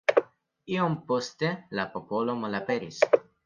Iom 0.75 0.95
poste 1.11 1.53
la 1.81 1.87
popolo 1.95 2.39
malaperis. 2.43 3.07